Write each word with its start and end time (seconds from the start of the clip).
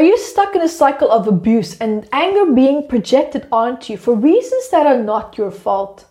Are 0.00 0.12
you 0.12 0.16
stuck 0.16 0.54
in 0.54 0.62
a 0.62 0.66
cycle 0.82 1.10
of 1.10 1.28
abuse 1.28 1.76
and 1.76 2.08
anger 2.10 2.50
being 2.50 2.88
projected 2.88 3.46
onto 3.52 3.92
you 3.92 3.98
for 3.98 4.14
reasons 4.14 4.70
that 4.70 4.86
are 4.86 4.96
not 4.96 5.36
your 5.36 5.50
fault? 5.50 6.06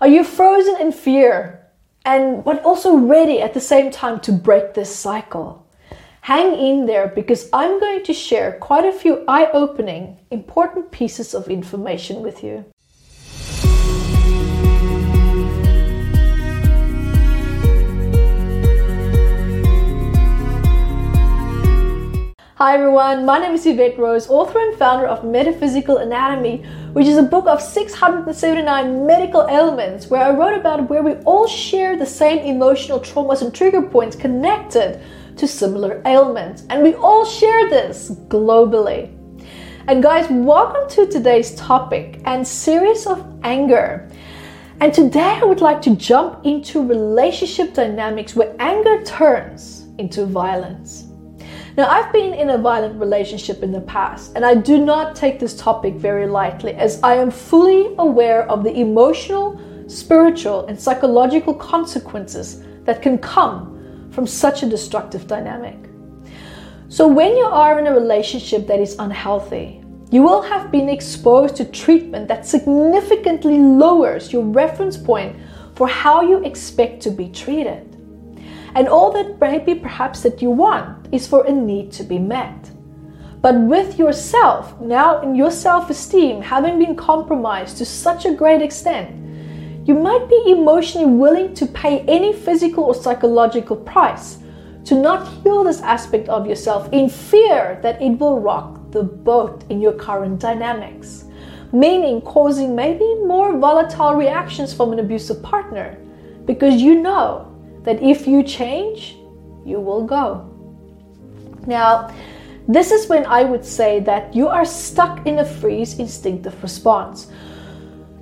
Are 0.00 0.08
you 0.08 0.24
frozen 0.24 0.80
in 0.80 0.90
fear 0.90 1.60
and 2.02 2.42
but 2.42 2.64
also 2.64 2.96
ready 2.96 3.42
at 3.42 3.52
the 3.52 3.60
same 3.60 3.90
time 3.90 4.20
to 4.20 4.32
break 4.32 4.72
this 4.72 4.96
cycle? 4.96 5.66
Hang 6.22 6.54
in 6.54 6.86
there 6.86 7.08
because 7.08 7.50
I'm 7.52 7.78
going 7.78 8.04
to 8.04 8.14
share 8.14 8.52
quite 8.52 8.86
a 8.86 8.98
few 8.98 9.22
eye 9.28 9.50
opening, 9.52 10.16
important 10.30 10.90
pieces 10.90 11.34
of 11.34 11.50
information 11.50 12.22
with 12.22 12.42
you. 12.42 12.64
Hi 22.62 22.74
everyone, 22.74 23.24
my 23.24 23.38
name 23.38 23.54
is 23.54 23.64
Yvette 23.64 23.98
Rose, 23.98 24.28
author 24.28 24.58
and 24.58 24.76
founder 24.76 25.06
of 25.06 25.24
Metaphysical 25.24 25.96
Anatomy, 25.96 26.62
which 26.92 27.06
is 27.06 27.16
a 27.16 27.22
book 27.22 27.46
of 27.46 27.58
679 27.58 29.06
medical 29.06 29.48
ailments 29.48 30.08
where 30.08 30.22
I 30.22 30.36
wrote 30.36 30.58
about 30.58 30.90
where 30.90 31.02
we 31.02 31.14
all 31.24 31.46
share 31.46 31.96
the 31.96 32.04
same 32.04 32.40
emotional 32.40 33.00
traumas 33.00 33.40
and 33.40 33.54
trigger 33.54 33.80
points 33.80 34.14
connected 34.14 35.00
to 35.38 35.48
similar 35.48 36.02
ailments. 36.04 36.64
And 36.68 36.82
we 36.82 36.92
all 36.96 37.24
share 37.24 37.70
this 37.70 38.10
globally. 38.28 39.10
And 39.86 40.02
guys, 40.02 40.28
welcome 40.28 40.86
to 40.90 41.06
today's 41.06 41.54
topic 41.54 42.20
and 42.26 42.46
series 42.46 43.06
of 43.06 43.24
anger. 43.42 44.06
And 44.82 44.92
today 44.92 45.38
I 45.40 45.44
would 45.44 45.62
like 45.62 45.80
to 45.80 45.96
jump 45.96 46.44
into 46.44 46.86
relationship 46.86 47.72
dynamics 47.72 48.36
where 48.36 48.54
anger 48.58 49.02
turns 49.02 49.86
into 49.96 50.26
violence. 50.26 51.09
Now, 51.76 51.88
I've 51.88 52.12
been 52.12 52.34
in 52.34 52.50
a 52.50 52.58
violent 52.58 53.00
relationship 53.00 53.62
in 53.62 53.70
the 53.70 53.80
past, 53.82 54.32
and 54.34 54.44
I 54.44 54.54
do 54.54 54.84
not 54.84 55.14
take 55.14 55.38
this 55.38 55.56
topic 55.56 55.94
very 55.94 56.26
lightly 56.26 56.74
as 56.74 57.00
I 57.02 57.14
am 57.14 57.30
fully 57.30 57.94
aware 57.98 58.50
of 58.50 58.64
the 58.64 58.74
emotional, 58.74 59.60
spiritual, 59.86 60.66
and 60.66 60.78
psychological 60.78 61.54
consequences 61.54 62.64
that 62.84 63.02
can 63.02 63.18
come 63.18 64.08
from 64.10 64.26
such 64.26 64.64
a 64.64 64.66
destructive 64.66 65.28
dynamic. 65.28 65.78
So, 66.88 67.06
when 67.06 67.36
you 67.36 67.44
are 67.44 67.78
in 67.78 67.86
a 67.86 67.94
relationship 67.94 68.66
that 68.66 68.80
is 68.80 68.96
unhealthy, 68.98 69.80
you 70.10 70.24
will 70.24 70.42
have 70.42 70.72
been 70.72 70.88
exposed 70.88 71.54
to 71.56 71.64
treatment 71.64 72.26
that 72.26 72.44
significantly 72.44 73.58
lowers 73.58 74.32
your 74.32 74.42
reference 74.42 74.96
point 74.96 75.36
for 75.76 75.86
how 75.86 76.20
you 76.22 76.42
expect 76.44 77.00
to 77.02 77.10
be 77.10 77.28
treated. 77.28 77.89
And 78.74 78.88
all 78.88 79.10
that 79.12 79.40
maybe 79.40 79.74
perhaps 79.74 80.22
that 80.22 80.40
you 80.40 80.50
want 80.50 81.08
is 81.12 81.26
for 81.26 81.44
a 81.44 81.52
need 81.52 81.92
to 81.92 82.04
be 82.04 82.18
met. 82.18 82.70
But 83.42 83.58
with 83.58 83.98
yourself, 83.98 84.78
now 84.80 85.22
in 85.22 85.34
your 85.34 85.50
self 85.50 85.88
esteem 85.88 86.42
having 86.42 86.78
been 86.78 86.94
compromised 86.94 87.78
to 87.78 87.86
such 87.86 88.26
a 88.26 88.34
great 88.34 88.60
extent, 88.60 89.16
you 89.86 89.94
might 89.94 90.28
be 90.28 90.52
emotionally 90.52 91.10
willing 91.10 91.54
to 91.54 91.66
pay 91.66 92.00
any 92.00 92.32
physical 92.32 92.84
or 92.84 92.94
psychological 92.94 93.76
price 93.76 94.38
to 94.84 94.94
not 94.94 95.26
heal 95.42 95.64
this 95.64 95.80
aspect 95.80 96.28
of 96.28 96.46
yourself 96.46 96.88
in 96.92 97.08
fear 97.08 97.78
that 97.82 98.00
it 98.00 98.18
will 98.18 98.40
rock 98.40 98.78
the 98.92 99.02
boat 99.02 99.64
in 99.70 99.80
your 99.80 99.92
current 99.92 100.38
dynamics, 100.38 101.24
meaning 101.72 102.20
causing 102.20 102.74
maybe 102.74 103.04
more 103.24 103.56
volatile 103.56 104.14
reactions 104.14 104.74
from 104.74 104.92
an 104.92 104.98
abusive 104.98 105.42
partner 105.42 105.96
because 106.44 106.82
you 106.82 107.00
know 107.00 107.49
that 107.84 108.02
if 108.02 108.26
you 108.26 108.42
change, 108.42 109.16
you 109.64 109.80
will 109.80 110.04
go. 110.04 110.46
Now, 111.66 112.14
this 112.68 112.90
is 112.92 113.08
when 113.08 113.26
I 113.26 113.42
would 113.42 113.64
say 113.64 114.00
that 114.00 114.34
you 114.34 114.48
are 114.48 114.64
stuck 114.64 115.26
in 115.26 115.38
a 115.38 115.44
freeze 115.44 115.98
instinctive 115.98 116.62
response. 116.62 117.30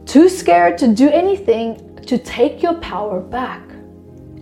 Too 0.06 0.28
scared 0.28 0.78
to 0.78 0.88
do 0.88 1.08
anything 1.10 2.00
to 2.06 2.16
take 2.18 2.62
your 2.62 2.74
power 2.74 3.20
back. 3.20 3.62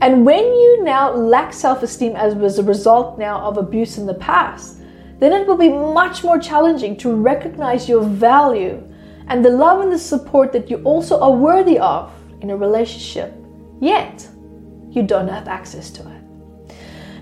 And 0.01 0.25
when 0.25 0.45
you 0.45 0.85
now 0.85 1.13
lack 1.13 1.53
self 1.53 1.83
esteem 1.83 2.15
as 2.15 2.35
was 2.35 2.59
a 2.59 2.63
result 2.63 3.19
now 3.19 3.41
of 3.41 3.57
abuse 3.57 3.99
in 3.99 4.07
the 4.07 4.15
past, 4.15 4.79
then 5.19 5.33
it 5.33 5.47
will 5.47 5.57
be 5.57 5.71
much 5.71 6.23
more 6.23 6.39
challenging 6.39 6.97
to 6.99 7.15
recognize 7.15 7.89
your 7.89 8.03
value 8.03 8.83
and 9.29 9.45
the 9.45 9.51
love 9.51 9.81
and 9.81 9.91
the 9.91 9.99
support 9.99 10.53
that 10.53 10.71
you 10.71 10.77
also 10.85 11.19
are 11.19 11.33
worthy 11.33 11.79
of 11.79 12.13
in 12.43 12.51
a 12.51 12.57
relationship. 12.57 13.35
Yet, 13.81 14.29
you 14.97 15.03
don't 15.03 15.29
have 15.29 15.47
access 15.47 15.91
to 15.91 16.03
it. 16.03 16.23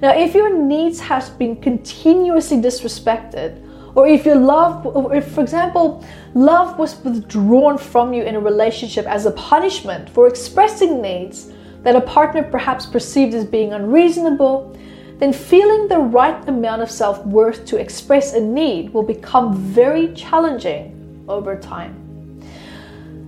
Now, 0.01 0.13
if 0.17 0.35
your 0.35 0.57
needs 0.57 1.01
have 1.01 1.39
been 1.39 1.57
continuously 1.61 2.59
disrespected, 2.59 3.61
or 3.95 4.09
if 4.09 4.25
your 4.25 4.37
love, 4.37 5.13
if, 5.13 5.33
for 5.33 5.41
example, 5.41 6.05
love 6.35 6.79
was 6.79 6.97
withdrawn 7.05 7.79
from 7.79 8.13
you 8.13 8.23
in 8.23 8.35
a 8.35 8.41
relationship 8.41 9.07
as 9.07 9.27
a 9.27 9.31
punishment 9.33 10.11
for 10.11 10.27
expressing 10.27 11.01
needs 11.01 11.53
that 11.83 11.95
a 11.95 12.01
partner 12.01 12.43
perhaps 12.43 12.87
perceived 12.87 13.35
as 13.35 13.45
being 13.45 13.73
unreasonable, 13.73 14.77
then 15.19 15.33
feeling 15.33 15.87
the 15.87 15.99
right 15.99 16.49
amount 16.49 16.83
of 16.83 16.91
self 16.91 17.25
worth 17.27 17.65
to 17.67 17.77
express 17.77 18.35
a 18.35 18.41
need 18.41 18.93
will 18.93 19.03
become 19.03 19.57
very 19.57 20.13
challenging 20.15 21.25
over 21.29 21.57
time. 21.59 22.01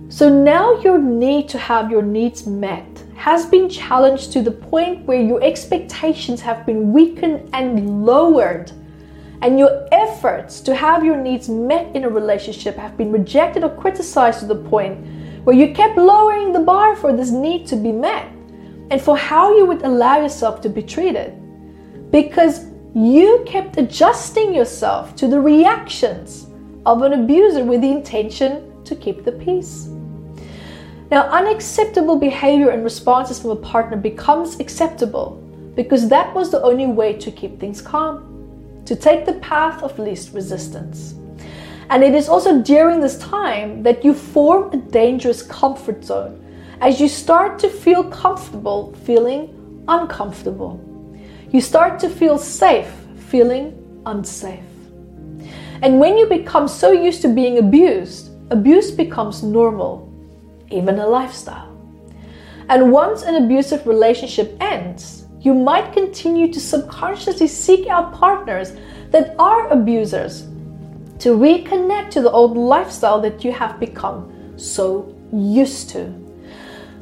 So 0.09 0.29
now 0.29 0.79
your 0.81 0.97
need 0.97 1.47
to 1.49 1.57
have 1.57 1.91
your 1.91 2.01
needs 2.01 2.45
met 2.45 3.03
has 3.17 3.47
been 3.47 3.67
challenged 3.67 4.31
to 4.31 4.41
the 4.43 4.51
point 4.51 5.03
where 5.05 5.19
your 5.19 5.43
expectations 5.43 6.39
have 6.39 6.65
been 6.65 6.93
weakened 6.93 7.49
and 7.51 8.05
lowered, 8.05 8.71
and 9.41 9.57
your 9.57 9.87
efforts 9.91 10.61
to 10.61 10.75
have 10.75 11.03
your 11.03 11.17
needs 11.17 11.49
met 11.49 11.93
in 11.95 12.03
a 12.03 12.09
relationship 12.09 12.75
have 12.75 12.95
been 12.95 13.11
rejected 13.11 13.63
or 13.63 13.75
criticized 13.75 14.39
to 14.39 14.45
the 14.45 14.55
point 14.69 15.03
where 15.43 15.55
you 15.55 15.73
kept 15.73 15.97
lowering 15.97 16.53
the 16.53 16.59
bar 16.59 16.95
for 16.95 17.11
this 17.11 17.31
need 17.31 17.65
to 17.65 17.75
be 17.75 17.91
met 17.91 18.31
and 18.91 19.01
for 19.01 19.17
how 19.17 19.55
you 19.57 19.65
would 19.65 19.81
allow 19.81 20.21
yourself 20.21 20.61
to 20.61 20.69
be 20.69 20.83
treated. 20.83 21.33
Because 22.11 22.67
you 22.93 23.43
kept 23.47 23.77
adjusting 23.77 24.53
yourself 24.53 25.15
to 25.15 25.27
the 25.27 25.39
reactions 25.39 26.47
of 26.85 27.01
an 27.01 27.13
abuser 27.13 27.63
with 27.63 27.81
the 27.81 27.89
intention 27.89 28.83
to 28.85 28.95
keep 28.95 29.23
the 29.23 29.31
peace. 29.31 29.89
Now, 31.09 31.29
unacceptable 31.29 32.17
behavior 32.17 32.69
and 32.71 32.83
responses 32.83 33.39
from 33.39 33.51
a 33.51 33.55
partner 33.55 33.95
becomes 33.95 34.59
acceptable 34.59 35.41
because 35.73 36.09
that 36.09 36.35
was 36.35 36.51
the 36.51 36.61
only 36.61 36.87
way 36.87 37.13
to 37.13 37.31
keep 37.31 37.59
things 37.59 37.81
calm, 37.81 38.81
to 38.85 38.93
take 38.93 39.25
the 39.25 39.35
path 39.35 39.81
of 39.83 39.97
least 39.99 40.33
resistance. 40.33 41.15
And 41.89 42.03
it 42.03 42.13
is 42.13 42.27
also 42.27 42.61
during 42.61 42.99
this 42.99 43.17
time 43.19 43.83
that 43.83 44.03
you 44.03 44.13
form 44.13 44.73
a 44.73 44.77
dangerous 44.77 45.41
comfort 45.41 46.03
zone 46.03 46.43
as 46.81 46.99
you 46.99 47.07
start 47.07 47.57
to 47.59 47.69
feel 47.69 48.03
comfortable 48.03 48.91
feeling 49.05 49.85
uncomfortable. 49.87 50.83
You 51.51 51.61
start 51.61 51.99
to 52.01 52.09
feel 52.09 52.37
safe 52.37 52.91
feeling 53.29 54.01
unsafe. 54.05 54.59
And 55.81 55.99
when 55.99 56.17
you 56.17 56.25
become 56.25 56.67
so 56.67 56.91
used 56.91 57.21
to 57.21 57.29
being 57.29 57.59
abused, 57.59 58.31
abuse 58.51 58.91
becomes 58.91 59.41
normal 59.41 60.06
even 60.69 60.99
a 60.99 61.07
lifestyle. 61.07 61.73
And 62.69 62.91
once 62.91 63.23
an 63.23 63.35
abusive 63.43 63.87
relationship 63.87 64.57
ends, 64.59 65.25
you 65.39 65.53
might 65.53 65.93
continue 65.93 66.51
to 66.51 66.59
subconsciously 66.59 67.47
seek 67.47 67.87
out 67.87 68.13
partners 68.13 68.73
that 69.11 69.35
are 69.39 69.69
abusers 69.69 70.41
to 71.19 71.37
reconnect 71.37 72.11
to 72.11 72.21
the 72.21 72.31
old 72.31 72.57
lifestyle 72.57 73.21
that 73.21 73.43
you 73.43 73.51
have 73.51 73.79
become 73.79 74.53
so 74.57 75.15
used 75.31 75.89
to. 75.89 76.13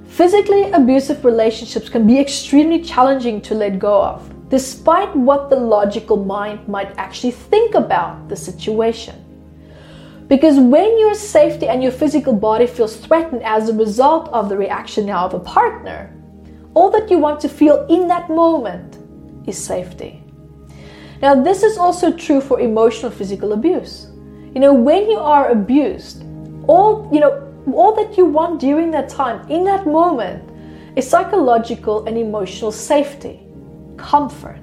Physically 0.07 0.71
abusive 0.71 1.25
relationships 1.25 1.89
can 1.89 2.07
be 2.07 2.19
extremely 2.19 2.81
challenging 2.81 3.41
to 3.41 3.55
let 3.55 3.79
go 3.79 4.01
of, 4.01 4.49
despite 4.49 5.13
what 5.15 5.49
the 5.49 5.55
logical 5.55 6.15
mind 6.15 6.65
might 6.67 6.95
actually 6.97 7.31
think 7.31 7.75
about 7.75 8.29
the 8.29 8.35
situation. 8.35 9.24
Because 10.27 10.57
when 10.59 10.97
your 10.97 11.13
safety 11.13 11.67
and 11.67 11.83
your 11.83 11.91
physical 11.91 12.33
body 12.33 12.65
feels 12.65 12.95
threatened 12.95 13.43
as 13.43 13.69
a 13.69 13.73
result 13.73 14.27
of 14.29 14.49
the 14.49 14.57
reaction 14.57 15.05
now 15.05 15.25
of 15.25 15.35
a 15.35 15.39
partner, 15.39 16.11
all 16.73 16.89
that 16.89 17.11
you 17.11 17.19
want 17.19 17.39
to 17.41 17.49
feel 17.49 17.85
in 17.89 18.07
that 18.07 18.29
moment 18.29 18.97
is 19.47 19.63
safety. 19.63 20.23
Now, 21.21 21.35
this 21.35 21.61
is 21.61 21.77
also 21.77 22.11
true 22.11 22.41
for 22.41 22.59
emotional 22.59 23.11
physical 23.11 23.53
abuse. 23.53 24.07
You 24.53 24.61
know, 24.61 24.73
when 24.73 25.09
you 25.09 25.19
are 25.19 25.49
abused, 25.49 26.23
all, 26.67 27.07
you 27.11 27.19
know, 27.19 27.53
all 27.71 27.95
that 27.95 28.17
you 28.17 28.25
want 28.25 28.59
during 28.59 28.89
that 28.91 29.09
time, 29.09 29.47
in 29.49 29.63
that 29.65 29.85
moment, 29.85 30.43
is 30.95 31.07
psychological 31.07 32.05
and 32.07 32.17
emotional 32.17 32.71
safety, 32.71 33.45
comfort, 33.97 34.61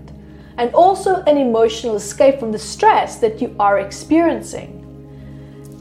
and 0.56 0.74
also 0.74 1.22
an 1.22 1.36
emotional 1.36 1.94
escape 1.96 2.40
from 2.40 2.50
the 2.52 2.58
stress 2.58 3.18
that 3.18 3.40
you 3.40 3.54
are 3.58 3.78
experiencing 3.78 4.81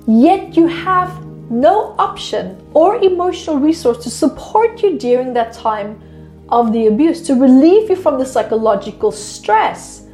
yet 0.07 0.55
you 0.55 0.67
have 0.67 1.25
no 1.49 1.95
option 1.97 2.57
or 2.73 2.95
emotional 3.03 3.57
resource 3.57 4.03
to 4.03 4.09
support 4.09 4.81
you 4.81 4.97
during 4.97 5.33
that 5.33 5.53
time 5.53 6.01
of 6.49 6.71
the 6.73 6.87
abuse, 6.87 7.21
to 7.23 7.35
relieve 7.35 7.89
you 7.89 7.95
from 7.95 8.19
the 8.19 8.25
psychological 8.25 9.11
stress 9.11 10.07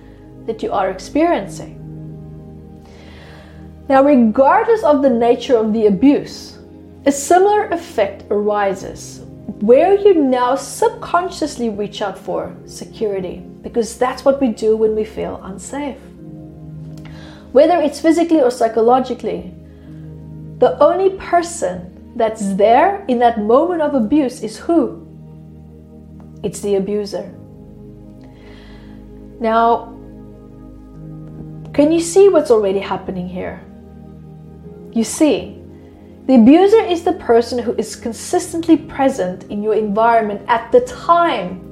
that 0.46 0.64
you 0.64 0.72
are 0.72 0.90
experiencing. 0.90 1.76
Now, 3.90 4.04
regardless 4.04 4.84
of 4.84 5.02
the 5.02 5.10
nature 5.10 5.58
of 5.58 5.74
the 5.74 5.88
abuse, 5.88 6.58
a 7.06 7.12
similar 7.12 7.68
effect 7.68 8.26
arises 8.30 9.22
where 9.62 9.98
you 9.98 10.14
now 10.16 10.56
subconsciously 10.56 11.70
reach 11.70 12.02
out 12.02 12.18
for 12.18 12.56
security 12.66 13.40
because 13.62 13.98
that's 13.98 14.26
what 14.26 14.42
we 14.42 14.50
do 14.50 14.76
when 14.76 14.94
we 14.96 15.06
feel 15.06 15.42
unsafe. 15.44 15.98
Whether 17.54 17.80
it's 17.82 18.02
physically 18.02 18.42
or 18.42 18.52
psychologically, 18.52 19.54
the 20.60 20.78
only 20.84 21.12
person 21.18 22.14
that's 22.16 22.54
there 22.56 23.06
in 23.08 23.20
that 23.20 23.40
moment 23.40 23.82
of 23.82 23.94
abuse 23.94 24.42
is 24.42 24.58
who? 24.58 25.06
It's 26.44 26.62
the 26.62 26.76
abuser. 26.76 27.32
Now, 29.40 29.94
can 31.74 31.92
you 31.92 32.00
see 32.00 32.28
what's 32.28 32.50
already 32.50 32.80
happening 32.80 33.28
here? 33.28 33.62
You 34.94 35.04
see, 35.04 35.62
the 36.26 36.36
abuser 36.36 36.82
is 36.82 37.04
the 37.04 37.14
person 37.14 37.60
who 37.60 37.74
is 37.76 37.96
consistently 37.96 38.78
present 38.78 39.44
in 39.46 39.62
your 39.62 39.76
environment 39.76 40.42
at 40.48 40.72
the 40.72 40.82
time 40.82 41.64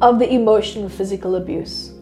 of 0.00 0.18
the 0.18 0.28
emotional 0.32 0.88
physical 0.88 1.36
abuse. 1.36 1.92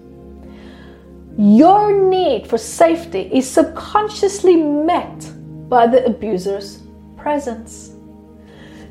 Your 1.36 2.08
need 2.08 2.46
for 2.46 2.56
safety 2.56 3.28
is 3.32 3.48
subconsciously 3.48 4.56
met 4.56 5.30
by 5.68 5.86
the 5.86 6.04
abuser's 6.04 6.82
presence. 7.16 7.92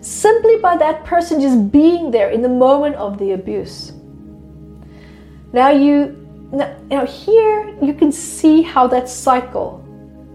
Simply 0.01 0.57
by 0.57 0.77
that 0.77 1.03
person 1.03 1.41
just 1.41 1.71
being 1.71 2.11
there 2.11 2.29
in 2.29 2.41
the 2.41 2.49
moment 2.49 2.95
of 2.95 3.17
the 3.17 3.31
abuse. 3.31 3.93
Now 5.53 5.69
you 5.69 6.21
now, 6.51 6.75
now 6.89 7.05
here 7.05 7.75
you 7.81 7.93
can 7.93 8.11
see 8.11 8.61
how 8.61 8.87
that 8.87 9.09
cycle, 9.09 9.83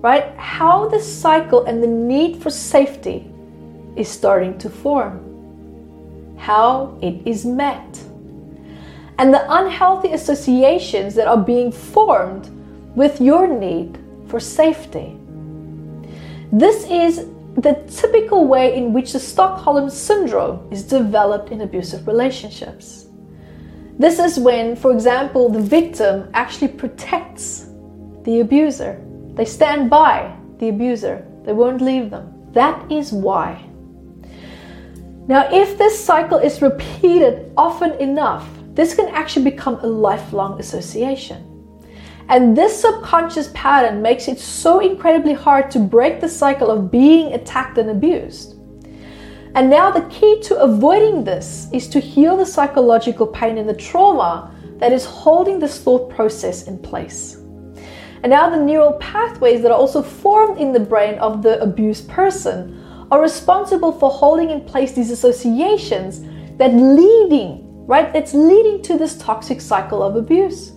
right? 0.02 0.34
How 0.36 0.88
the 0.88 1.00
cycle 1.00 1.64
and 1.66 1.82
the 1.82 1.86
need 1.86 2.42
for 2.42 2.50
safety 2.50 3.30
is 3.96 4.08
starting 4.08 4.58
to 4.58 4.68
form. 4.68 6.36
How 6.36 6.98
it 7.00 7.26
is 7.26 7.44
met 7.44 8.02
and 9.20 9.34
the 9.34 9.44
unhealthy 9.52 10.14
associations 10.14 11.14
that 11.14 11.26
are 11.26 11.36
being 11.36 11.70
formed 11.70 12.48
with 12.96 13.20
your 13.20 13.46
need 13.46 13.98
for 14.28 14.40
safety. 14.40 15.19
This 16.52 16.84
is 16.90 17.28
the 17.54 17.74
typical 17.88 18.48
way 18.48 18.76
in 18.76 18.92
which 18.92 19.12
the 19.12 19.20
Stockholm 19.20 19.88
Syndrome 19.88 20.66
is 20.72 20.82
developed 20.82 21.50
in 21.50 21.60
abusive 21.60 22.08
relationships. 22.08 23.06
This 24.00 24.18
is 24.18 24.36
when, 24.38 24.74
for 24.74 24.90
example, 24.92 25.48
the 25.48 25.60
victim 25.60 26.28
actually 26.34 26.68
protects 26.68 27.68
the 28.24 28.40
abuser. 28.40 29.00
They 29.34 29.44
stand 29.44 29.90
by 29.90 30.36
the 30.58 30.70
abuser, 30.70 31.24
they 31.44 31.52
won't 31.52 31.80
leave 31.80 32.10
them. 32.10 32.32
That 32.52 32.90
is 32.90 33.12
why. 33.12 33.64
Now, 35.28 35.48
if 35.52 35.78
this 35.78 36.04
cycle 36.04 36.38
is 36.38 36.62
repeated 36.62 37.52
often 37.56 37.92
enough, 38.00 38.48
this 38.74 38.94
can 38.96 39.06
actually 39.08 39.44
become 39.44 39.76
a 39.76 39.86
lifelong 39.86 40.58
association. 40.58 41.49
And 42.30 42.56
this 42.56 42.80
subconscious 42.80 43.50
pattern 43.54 44.00
makes 44.00 44.28
it 44.28 44.38
so 44.38 44.78
incredibly 44.78 45.32
hard 45.32 45.70
to 45.72 45.80
break 45.80 46.20
the 46.20 46.28
cycle 46.28 46.70
of 46.70 46.90
being 46.90 47.32
attacked 47.32 47.76
and 47.76 47.90
abused. 47.90 48.54
And 49.56 49.68
now, 49.68 49.90
the 49.90 50.08
key 50.08 50.40
to 50.42 50.60
avoiding 50.60 51.24
this 51.24 51.68
is 51.72 51.88
to 51.88 51.98
heal 51.98 52.36
the 52.36 52.46
psychological 52.46 53.26
pain 53.26 53.58
and 53.58 53.68
the 53.68 53.74
trauma 53.74 54.54
that 54.78 54.92
is 54.92 55.04
holding 55.04 55.58
this 55.58 55.82
thought 55.82 56.08
process 56.08 56.68
in 56.68 56.78
place. 56.78 57.34
And 58.22 58.30
now, 58.30 58.48
the 58.48 58.62
neural 58.62 58.92
pathways 58.94 59.60
that 59.62 59.72
are 59.72 59.78
also 59.78 60.00
formed 60.00 60.60
in 60.60 60.72
the 60.72 60.78
brain 60.78 61.18
of 61.18 61.42
the 61.42 61.60
abused 61.60 62.08
person 62.08 63.06
are 63.10 63.20
responsible 63.20 63.90
for 63.90 64.08
holding 64.08 64.50
in 64.50 64.60
place 64.60 64.92
these 64.92 65.10
associations 65.10 66.20
that 66.58 66.72
leading 66.72 67.66
right? 67.90 68.14
It's 68.14 68.34
leading 68.34 68.82
to 68.82 68.96
this 68.96 69.18
toxic 69.18 69.60
cycle 69.60 70.00
of 70.00 70.14
abuse. 70.14 70.74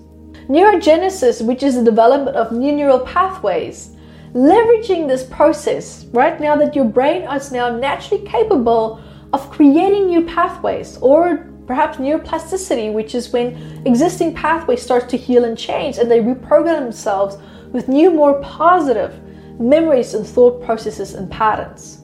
Neurogenesis, 0.48 1.46
which 1.46 1.64
is 1.64 1.76
the 1.76 1.84
development 1.84 2.36
of 2.36 2.52
new 2.52 2.72
neural 2.74 3.00
pathways, 3.00 3.96
leveraging 4.34 5.08
this 5.08 5.24
process, 5.24 6.06
right 6.12 6.40
now 6.40 6.56
that 6.56 6.76
your 6.76 6.86
brain 6.86 7.24
is 7.24 7.52
now 7.52 7.70
naturally 7.76 8.26
capable 8.26 9.02
of 9.32 9.50
creating 9.50 10.08
new 10.08 10.26
pathways 10.26 10.98
or 10.98 11.50
perhaps 11.66 11.98
neuroplasticity, 11.98 12.92
which 12.92 13.16
is 13.16 13.32
when 13.32 13.56
existing 13.86 14.34
pathways 14.34 14.82
start 14.82 15.08
to 15.10 15.18
heal 15.18 15.46
and 15.46 15.58
change 15.58 15.98
and 15.98 16.10
they 16.12 16.20
reprogram 16.20 16.82
themselves 16.82 17.38
with 17.72 17.88
new, 17.88 18.12
more 18.12 18.42
positive 18.42 19.20
memories 19.60 20.14
and 20.14 20.26
thought 20.26 20.64
processes 20.64 21.14
and 21.14 21.32
patterns. 21.32 22.02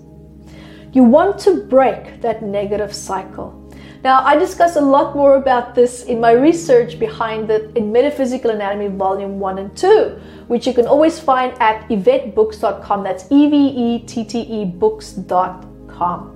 You 0.93 1.03
want 1.03 1.37
to 1.39 1.63
break 1.65 2.21
that 2.21 2.41
negative 2.41 2.93
cycle. 2.93 3.68
Now, 4.01 4.23
I 4.23 4.37
discuss 4.37 4.77
a 4.77 4.81
lot 4.81 5.13
more 5.13 5.35
about 5.35 5.75
this 5.75 6.03
in 6.03 6.21
my 6.21 6.31
research 6.31 6.97
behind 6.97 7.51
it 7.51 7.75
in 7.75 7.91
Metaphysical 7.91 8.51
Anatomy 8.51 8.87
Volume 8.87 9.39
1 9.39 9.57
and 9.57 9.75
2, 9.75 10.17
which 10.47 10.65
you 10.65 10.73
can 10.73 10.87
always 10.87 11.19
find 11.19 11.51
at 11.61 11.85
evettebooks.com. 11.89 13.03
That's 13.03 13.25
E 13.29 13.49
V 13.49 13.57
E 13.57 13.99
T 14.05 14.23
T 14.23 14.39
E 14.39 14.63
books.com. 14.63 16.35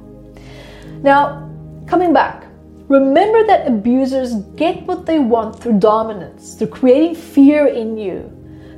Now, 1.04 1.50
coming 1.88 2.12
back, 2.12 2.48
remember 2.90 3.48
that 3.48 3.66
abusers 3.66 4.36
get 4.58 4.84
what 4.84 5.06
they 5.06 5.20
want 5.20 5.58
through 5.58 5.80
dominance, 5.80 6.56
through 6.56 6.68
creating 6.68 7.16
fear 7.16 7.68
in 7.68 7.98
you. 7.98 8.30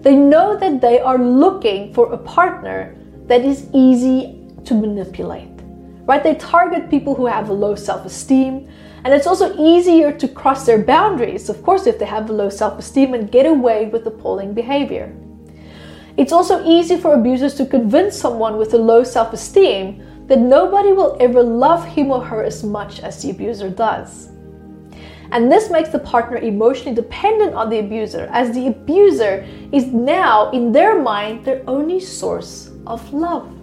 They 0.02 0.16
know 0.16 0.56
that 0.58 0.80
they 0.80 1.00
are 1.00 1.18
looking 1.18 1.92
for 1.92 2.14
a 2.14 2.18
partner 2.20 2.96
that 3.26 3.44
is 3.44 3.68
easy 3.74 4.46
to 4.66 4.76
manipulate 4.76 5.55
right? 6.06 6.24
They 6.24 6.36
target 6.36 6.90
people 6.90 7.16
who 7.16 7.26
have 7.26 7.50
a 7.50 7.54
low 7.54 7.76
self 7.76 8.06
esteem, 8.06 8.70
and 9.04 9.14
it's 9.14 9.28
also 9.28 9.56
easier 9.58 10.12
to 10.12 10.28
cross 10.28 10.66
their 10.66 10.82
boundaries, 10.82 11.50
of 11.50 11.62
course, 11.64 11.88
if 11.88 12.00
they 12.00 12.06
have 12.06 12.30
a 12.30 12.34
low 12.34 12.50
self 12.50 12.80
esteem 12.80 13.14
and 13.14 13.32
get 13.32 13.46
away 13.46 13.88
with 13.88 14.06
appalling 14.08 14.54
behavior. 14.54 15.16
It's 16.18 16.32
also 16.32 16.64
easy 16.66 16.98
for 16.98 17.14
abusers 17.14 17.56
to 17.56 17.66
convince 17.66 18.18
someone 18.18 18.58
with 18.58 18.74
a 18.74 18.78
low 18.78 19.04
self 19.04 19.34
esteem 19.34 20.02
that 20.28 20.40
nobody 20.40 20.92
will 20.92 21.18
ever 21.20 21.44
love 21.44 21.86
him 21.86 22.10
or 22.10 22.24
her 22.24 22.44
as 22.44 22.64
much 22.64 23.00
as 23.02 23.22
the 23.22 23.30
abuser 23.32 23.70
does. 23.70 24.30
And 25.32 25.52
this 25.52 25.70
makes 25.70 25.90
the 25.90 26.00
partner 26.00 26.38
emotionally 26.38 26.96
dependent 26.96 27.54
on 27.56 27.70
the 27.70 27.80
abuser, 27.80 28.30
as 28.32 28.54
the 28.54 28.68
abuser 28.68 29.46
is 29.72 29.88
now, 29.88 30.52
in 30.52 30.72
their 30.72 31.02
mind, 31.02 31.44
their 31.44 31.64
only 31.68 32.00
source 32.00 32.72
of 32.88 33.12
love 33.12 33.55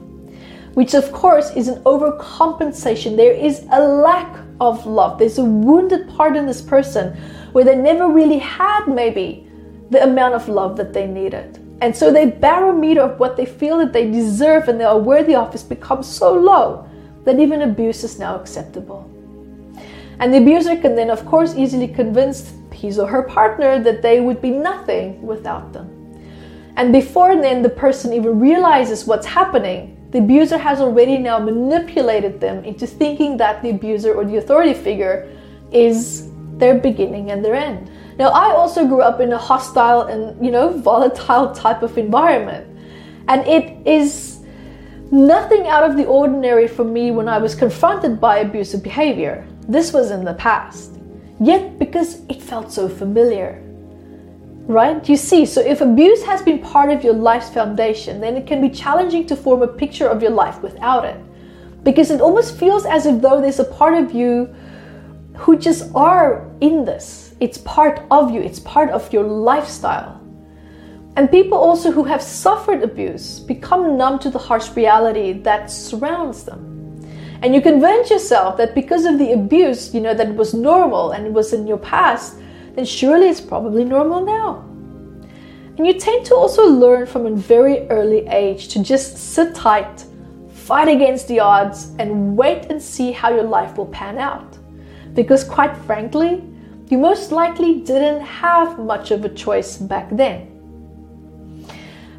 which 0.75 0.95
of 0.95 1.13
course 1.13 1.51
is 1.57 1.69
an 1.69 1.83
overcompensation. 1.85 3.17
There 3.17 3.33
is 3.33 3.67
a 3.71 3.81
lack 3.81 4.39
of 4.61 4.87
love. 4.87 5.19
There's 5.19 5.39
a 5.39 5.45
wounded 5.45 6.09
part 6.09 6.37
in 6.37 6.47
this 6.47 6.63
person 6.63 7.17
where 7.53 7.65
they 7.65 7.77
never 7.77 8.09
really 8.09 8.39
had 8.39 8.87
maybe 8.87 9.49
the 9.91 10.03
amount 10.03 10.35
of 10.35 10.49
love 10.49 10.77
that 10.79 10.93
they 10.93 11.07
needed. 11.07 11.59
And 11.83 11.95
so 11.97 12.13
their 12.13 12.29
barometer 12.29 13.03
of 13.03 13.19
what 13.19 13.37
they 13.37 13.45
feel 13.45 13.79
that 13.79 13.93
they 13.93 14.11
deserve 14.11 14.69
and 14.69 14.79
they 14.79 14.85
are 14.85 14.99
worthy 14.99 15.35
of 15.35 15.53
has 15.53 15.65
become 15.65 16.03
so 16.03 16.33
low 16.33 16.89
that 17.25 17.39
even 17.39 17.63
abuse 17.63 18.05
is 18.05 18.19
now 18.19 18.37
acceptable. 18.37 19.09
And 20.21 20.33
the 20.33 20.39
abuser 20.39 20.77
can 20.77 20.95
then, 20.95 21.11
of 21.11 21.27
course, 21.27 21.57
easily 21.57 21.89
convince 21.89 22.53
his 22.73 22.99
or 22.99 23.09
her 23.09 23.23
partner 23.23 23.81
that 23.81 24.03
they 24.03 24.21
would 24.21 24.41
be 24.41 24.51
nothing 24.51 25.21
without 25.23 25.73
them. 25.73 25.89
And 26.77 26.93
before 26.93 27.37
then, 27.37 27.63
the 27.63 27.69
person 27.69 28.13
even 28.13 28.41
realizes 28.41 29.05
what's 29.05 29.27
happening, 29.27 29.97
the 30.13 30.19
abuser 30.19 30.59
has 30.59 30.81
already 30.81 31.17
now 31.17 31.39
manipulated 31.39 32.39
them 32.39 32.63
into 32.65 32.87
thinking 32.87 33.39
that 33.39 33.63
the 33.63 33.71
abuser 33.71 34.15
or 34.15 34.25
the 34.25 34.37
authority 34.37 34.75
figure 34.75 35.29
is 35.73 36.31
their 36.59 36.79
beginning 36.79 37.31
and 37.31 37.43
their 37.43 37.55
end. 37.55 37.91
Now, 38.19 38.29
I 38.29 38.55
also 38.55 38.87
grew 38.87 39.01
up 39.01 39.21
in 39.21 39.33
a 39.33 39.39
hostile 39.39 40.03
and, 40.03 40.45
you 40.45 40.51
know, 40.51 40.79
volatile 40.91 41.55
type 41.55 41.83
of 41.83 41.97
environment. 41.97 42.69
And 43.29 43.47
it 43.47 43.87
is 43.87 44.41
nothing 45.11 45.67
out 45.67 45.89
of 45.89 45.97
the 45.97 46.05
ordinary 46.05 46.69
for 46.69 46.85
me 46.85 47.11
when 47.11 47.29
I 47.29 47.39
was 47.39 47.55
confronted 47.55 48.21
by 48.21 48.39
abusive 48.39 48.83
behavior. 48.83 49.47
This 49.67 49.95
was 49.95 50.11
in 50.11 50.25
the 50.25 50.35
past. 50.35 50.99
Yet, 51.41 51.79
because 51.79 52.21
it 52.29 52.43
felt 52.43 52.71
so 52.71 52.89
familiar, 52.89 53.62
Right? 54.67 55.09
You 55.09 55.17
see, 55.17 55.45
so 55.45 55.61
if 55.61 55.81
abuse 55.81 56.23
has 56.23 56.41
been 56.43 56.61
part 56.61 56.91
of 56.91 57.03
your 57.03 57.15
life's 57.15 57.51
foundation, 57.51 58.21
then 58.21 58.37
it 58.37 58.47
can 58.47 58.61
be 58.61 58.71
challenging 58.71 59.27
to 59.27 59.37
form 59.37 59.63
a 59.63 59.69
picture 59.69 60.09
of 60.09 60.23
your 60.23 60.31
life 60.31 60.63
without 60.63 61.05
it. 61.05 61.17
Because 61.83 62.11
it 62.11 62.21
almost 62.21 62.59
feels 62.59 62.87
as 62.87 63.07
if 63.07 63.21
though 63.21 63.41
there's 63.41 63.59
a 63.59 63.65
part 63.65 63.95
of 63.95 64.13
you 64.13 64.55
who 65.35 65.59
just 65.59 65.91
are 65.95 66.49
in 66.61 66.85
this. 66.85 67.35
It's 67.41 67.59
part 67.59 68.03
of 68.11 68.31
you, 68.31 68.41
it's 68.41 68.61
part 68.61 68.91
of 68.91 69.13
your 69.13 69.25
lifestyle. 69.25 70.21
And 71.17 71.31
people 71.31 71.59
also 71.59 71.91
who 71.91 72.05
have 72.05 72.23
suffered 72.23 72.83
abuse 72.83 73.41
become 73.41 73.99
numb 73.99 74.19
to 74.21 74.31
the 74.31 74.39
harsh 74.39 74.75
reality 74.77 75.33
that 75.43 75.71
surrounds 75.71 76.45
them. 76.45 76.69
And 77.43 77.55
you 77.55 77.61
convince 77.61 78.09
yourself 78.09 78.57
that 78.59 78.75
because 78.75 79.05
of 79.05 79.19
the 79.19 79.33
abuse, 79.33 79.93
you 79.93 80.01
know, 80.01 80.15
that 80.15 80.29
it 80.29 80.37
was 80.37 80.55
normal 80.55 81.11
and 81.11 81.27
it 81.27 81.33
was 81.33 81.53
in 81.53 81.67
your 81.67 81.79
past, 81.79 82.39
then 82.75 82.85
surely 82.85 83.29
it's 83.29 83.41
probably 83.41 83.85
normal 83.85 84.25
now. 84.25 84.65
And 85.77 85.87
you 85.87 85.95
tend 85.95 86.27
to 86.27 86.35
also 86.35 86.67
learn 86.67 87.07
from 87.07 87.27
a 87.27 87.31
very 87.31 87.89
early 87.89 88.27
age 88.27 88.69
to 88.69 88.83
just 88.83 89.17
sit 89.17 89.55
tight, 89.55 90.05
fight 90.51 90.89
against 90.89 91.29
the 91.29 91.41
odds, 91.41 91.93
and 91.99 92.37
wait 92.37 92.67
and 92.71 92.81
see 92.81 93.11
how 93.11 93.31
your 93.33 93.45
life 93.45 93.79
will 93.79 93.87
pan 93.87 94.19
out. 94.19 94.59
Because, 95.15 95.45
quite 95.45 95.77
frankly, 95.79 96.45
you 96.89 96.99
most 96.99 97.33
likely 97.33 97.81
didn't 97.81 98.21
have 98.21 98.79
much 98.79 99.11
of 99.11 99.25
a 99.25 99.29
choice 99.29 99.79
back 99.79 100.09
then. 100.13 100.49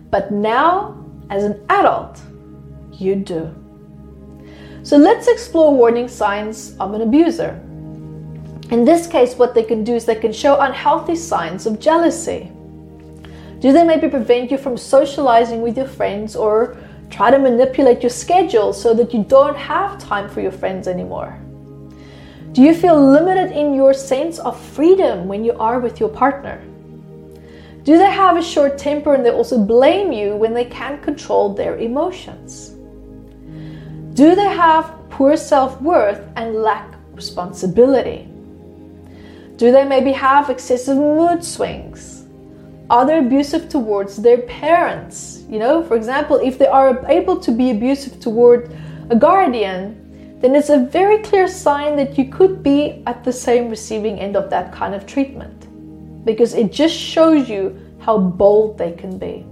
But 0.10 0.32
now, 0.32 1.04
as 1.30 1.44
an 1.44 1.64
adult, 1.70 2.20
you 2.92 3.16
do. 3.16 3.54
So 4.84 4.98
let's 4.98 5.28
explore 5.28 5.74
warning 5.74 6.08
signs 6.08 6.76
of 6.80 6.94
an 6.94 7.02
abuser. 7.02 7.62
In 8.74 8.86
this 8.86 9.06
case, 9.06 9.36
what 9.36 9.54
they 9.54 9.62
can 9.62 9.84
do 9.84 9.94
is 9.94 10.04
they 10.04 10.16
can 10.16 10.34
show 10.34 10.60
unhealthy 10.60 11.16
signs 11.16 11.68
of 11.68 11.80
jealousy. 11.80 12.52
Do 13.60 13.72
they 13.72 13.84
maybe 13.84 14.10
prevent 14.10 14.50
you 14.50 14.58
from 14.58 14.78
socializing 14.78 15.62
with 15.62 15.78
your 15.78 15.86
friends 15.86 16.36
or 16.36 16.76
try 17.12 17.30
to 17.30 17.38
manipulate 17.38 18.02
your 18.02 18.10
schedule 18.10 18.74
so 18.74 18.96
that 18.96 19.14
you 19.14 19.26
don't 19.26 19.56
have 19.56 20.00
time 20.00 20.28
for 20.28 20.42
your 20.42 20.52
friends 20.52 20.88
anymore? 20.88 21.40
Do 22.54 22.64
you 22.64 22.74
feel 22.74 23.00
limited 23.00 23.52
in 23.52 23.76
your 23.76 23.94
sense 23.94 24.40
of 24.40 24.60
freedom 24.60 25.28
when 25.28 25.46
you 25.46 25.54
are 25.60 25.80
with 25.80 26.00
your 26.00 26.10
partner? 26.10 26.60
Do 27.84 28.00
they 28.00 28.10
have 28.10 28.38
a 28.38 28.44
short 28.44 28.80
temper 28.80 29.14
and 29.14 29.24
they 29.24 29.30
also 29.30 29.64
blame 29.64 30.12
you 30.12 30.36
when 30.36 30.56
they 30.56 30.66
can't 30.66 31.00
control 31.04 31.54
their 31.54 31.78
emotions? 31.78 32.70
Do 34.16 34.34
they 34.34 34.50
have 34.50 34.96
poor 35.12 35.38
self 35.38 35.80
worth 35.80 36.28
and 36.36 36.56
lack 36.56 36.96
responsibility? 37.14 38.33
Do 39.58 39.72
they 39.72 39.86
maybe 39.86 40.12
have 40.12 40.50
excessive 40.50 40.98
mood 40.98 41.44
swings? 41.44 42.26
Are 42.90 43.06
they 43.06 43.20
abusive 43.20 43.70
towards 43.70 44.18
their 44.18 44.40
parents? 44.40 45.44
You 45.50 45.60
know, 45.60 45.84
for 45.84 45.96
example, 45.96 46.38
if 46.38 46.58
they 46.58 46.68
are 46.68 47.06
able 47.08 47.40
to 47.40 47.52
be 47.52 47.70
abusive 47.70 48.20
toward 48.20 48.76
a 49.10 49.16
guardian, 49.16 50.40
then 50.42 50.56
it's 50.56 50.70
a 50.70 50.80
very 50.80 51.20
clear 51.20 51.48
sign 51.48 51.96
that 51.96 52.18
you 52.18 52.30
could 52.30 52.64
be 52.64 53.04
at 53.08 53.24
the 53.24 53.32
same 53.32 53.70
receiving 53.70 54.20
end 54.20 54.36
of 54.36 54.50
that 54.50 54.74
kind 54.74 54.94
of 54.94 55.06
treatment 55.06 55.68
because 56.26 56.54
it 56.54 56.72
just 56.72 56.96
shows 56.96 57.50
you 57.50 57.80
how 58.00 58.18
bold 58.18 58.78
they 58.78 58.92
can 58.92 59.18
be. 59.18 59.46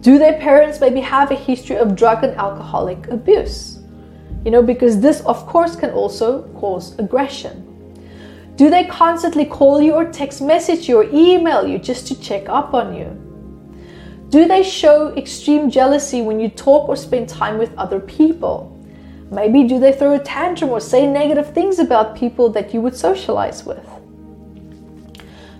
Do 0.00 0.18
their 0.18 0.38
parents 0.38 0.80
maybe 0.80 1.00
have 1.00 1.30
a 1.30 1.34
history 1.34 1.76
of 1.76 1.96
drug 1.96 2.24
and 2.24 2.34
alcoholic 2.36 3.08
abuse? 3.08 3.78
You 4.44 4.50
know, 4.50 4.62
because 4.62 5.00
this, 5.00 5.20
of 5.22 5.46
course, 5.46 5.76
can 5.76 5.90
also 5.90 6.42
cause 6.60 6.98
aggression. 6.98 7.63
Do 8.56 8.70
they 8.70 8.84
constantly 8.84 9.44
call 9.44 9.82
you 9.82 9.94
or 9.94 10.04
text 10.04 10.40
message 10.40 10.88
you 10.88 10.98
or 10.98 11.08
email 11.12 11.66
you 11.66 11.78
just 11.78 12.06
to 12.08 12.20
check 12.20 12.48
up 12.48 12.72
on 12.72 12.94
you? 12.94 13.20
Do 14.30 14.46
they 14.46 14.62
show 14.62 15.08
extreme 15.16 15.70
jealousy 15.70 16.22
when 16.22 16.38
you 16.38 16.48
talk 16.48 16.88
or 16.88 16.96
spend 16.96 17.28
time 17.28 17.58
with 17.58 17.76
other 17.76 17.98
people? 17.98 18.70
Maybe 19.30 19.64
do 19.64 19.80
they 19.80 19.92
throw 19.92 20.14
a 20.14 20.18
tantrum 20.18 20.70
or 20.70 20.80
say 20.80 21.06
negative 21.06 21.52
things 21.52 21.80
about 21.80 22.14
people 22.16 22.48
that 22.50 22.72
you 22.72 22.80
would 22.80 22.96
socialize 22.96 23.64
with? 23.64 23.84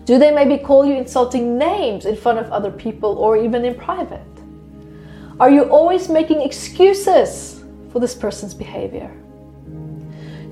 Do 0.04 0.18
they 0.18 0.30
maybe 0.30 0.58
call 0.58 0.84
you 0.84 0.94
insulting 0.94 1.58
names 1.58 2.04
in 2.04 2.14
front 2.14 2.38
of 2.38 2.52
other 2.52 2.70
people 2.70 3.16
or 3.16 3.36
even 3.36 3.64
in 3.64 3.74
private? 3.74 4.20
Are 5.40 5.50
you 5.50 5.64
always 5.64 6.08
making 6.08 6.42
excuses 6.42 7.64
for 7.90 7.98
this 7.98 8.14
person's 8.14 8.54
behavior? 8.54 9.10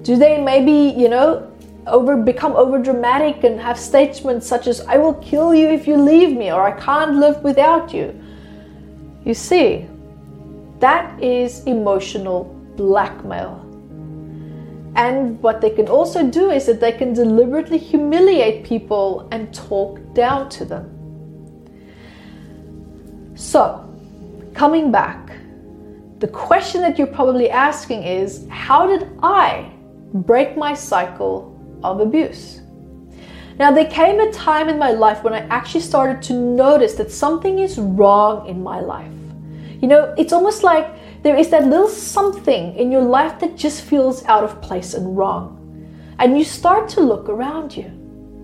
Do 0.02 0.16
they 0.16 0.42
maybe, 0.42 0.98
you 0.98 1.08
know, 1.08 1.51
over 1.86 2.16
become 2.16 2.52
over 2.52 2.78
dramatic 2.78 3.44
and 3.44 3.60
have 3.60 3.78
statements 3.78 4.46
such 4.46 4.66
as 4.66 4.80
I 4.82 4.96
will 4.96 5.14
kill 5.14 5.54
you 5.54 5.68
if 5.68 5.86
you 5.86 5.96
leave 5.96 6.36
me 6.36 6.52
or 6.52 6.62
I 6.62 6.78
can't 6.80 7.16
live 7.16 7.42
without 7.42 7.92
you? 7.92 8.18
You 9.24 9.34
see, 9.34 9.88
that 10.80 11.22
is 11.22 11.64
emotional 11.64 12.44
blackmail. 12.76 13.60
And 14.94 15.40
what 15.42 15.60
they 15.60 15.70
can 15.70 15.88
also 15.88 16.28
do 16.28 16.50
is 16.50 16.66
that 16.66 16.80
they 16.80 16.92
can 16.92 17.14
deliberately 17.14 17.78
humiliate 17.78 18.64
people 18.64 19.28
and 19.32 19.52
talk 19.54 20.00
down 20.12 20.50
to 20.50 20.64
them. 20.64 20.88
So, 23.34 23.88
coming 24.54 24.92
back, 24.92 25.32
the 26.18 26.28
question 26.28 26.82
that 26.82 26.98
you're 26.98 27.06
probably 27.06 27.50
asking 27.50 28.02
is 28.04 28.46
how 28.50 28.86
did 28.86 29.08
I 29.22 29.72
break 30.12 30.56
my 30.56 30.74
cycle 30.74 31.51
of 31.82 32.00
abuse? 32.00 32.60
Now, 33.58 33.70
there 33.70 33.86
came 33.86 34.18
a 34.18 34.32
time 34.32 34.68
in 34.68 34.78
my 34.78 34.90
life 34.90 35.22
when 35.22 35.34
I 35.34 35.46
actually 35.48 35.82
started 35.82 36.22
to 36.22 36.32
notice 36.32 36.94
that 36.94 37.10
something 37.10 37.58
is 37.58 37.78
wrong 37.78 38.46
in 38.46 38.62
my 38.62 38.80
life. 38.80 39.12
You 39.80 39.88
know, 39.88 40.14
it's 40.16 40.32
almost 40.32 40.62
like 40.62 40.86
there 41.22 41.36
is 41.36 41.50
that 41.50 41.66
little 41.66 41.88
something 41.88 42.74
in 42.76 42.90
your 42.90 43.02
life 43.02 43.38
that 43.40 43.56
just 43.56 43.82
feels 43.82 44.24
out 44.24 44.42
of 44.42 44.60
place 44.62 44.94
and 44.94 45.16
wrong. 45.16 45.58
And 46.18 46.38
you 46.38 46.44
start 46.44 46.88
to 46.90 47.00
look 47.00 47.28
around 47.28 47.76
you, 47.76 47.90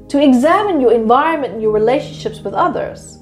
to 0.09 0.23
examine 0.23 0.80
your 0.80 0.92
environment 0.92 1.54
and 1.54 1.62
your 1.62 1.73
relationships 1.73 2.40
with 2.40 2.54
others. 2.54 3.18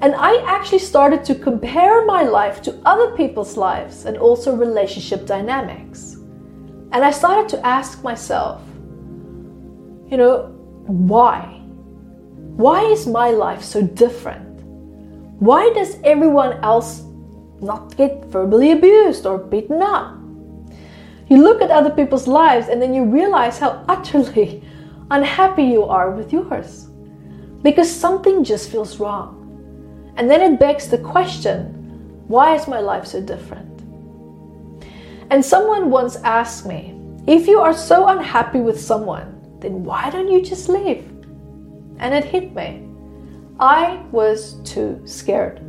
And 0.00 0.14
I 0.14 0.42
actually 0.44 0.80
started 0.80 1.24
to 1.24 1.34
compare 1.34 2.04
my 2.04 2.22
life 2.22 2.60
to 2.62 2.78
other 2.84 3.16
people's 3.16 3.56
lives 3.56 4.04
and 4.04 4.18
also 4.18 4.54
relationship 4.54 5.24
dynamics. 5.24 6.14
And 6.92 7.04
I 7.04 7.10
started 7.10 7.48
to 7.50 7.66
ask 7.66 8.02
myself, 8.02 8.60
you 10.10 10.16
know, 10.16 10.52
why? 10.86 11.60
Why 12.56 12.82
is 12.84 13.06
my 13.06 13.30
life 13.30 13.62
so 13.62 13.82
different? 13.82 14.62
Why 15.40 15.70
does 15.74 15.98
everyone 16.04 16.54
else 16.64 17.02
not 17.60 17.96
get 17.96 18.24
verbally 18.26 18.72
abused 18.72 19.26
or 19.26 19.38
beaten 19.38 19.82
up? 19.82 20.16
You 21.28 21.42
look 21.42 21.60
at 21.60 21.70
other 21.70 21.90
people's 21.90 22.28
lives 22.28 22.68
and 22.68 22.80
then 22.80 22.94
you 22.94 23.04
realize 23.04 23.58
how 23.58 23.84
utterly 23.88 24.62
unhappy 25.10 25.64
you 25.64 25.84
are 25.84 26.10
with 26.10 26.32
yours 26.32 26.88
because 27.62 27.90
something 27.90 28.44
just 28.44 28.70
feels 28.70 29.00
wrong. 29.00 29.34
And 30.16 30.30
then 30.30 30.40
it 30.40 30.58
begs 30.58 30.88
the 30.88 30.98
question 30.98 31.72
why 32.28 32.54
is 32.54 32.66
my 32.66 32.80
life 32.80 33.06
so 33.06 33.20
different? 33.20 33.82
And 35.30 35.44
someone 35.44 35.90
once 35.90 36.16
asked 36.16 36.66
me, 36.66 36.94
if 37.26 37.46
you 37.46 37.60
are 37.60 37.74
so 37.74 38.08
unhappy 38.08 38.60
with 38.60 38.80
someone, 38.80 39.35
then 39.60 39.84
why 39.84 40.10
don't 40.10 40.30
you 40.30 40.42
just 40.42 40.68
leave? 40.68 41.04
And 41.98 42.14
it 42.14 42.24
hit 42.24 42.54
me. 42.54 42.86
I 43.58 44.02
was 44.12 44.60
too 44.64 45.00
scared. 45.04 45.60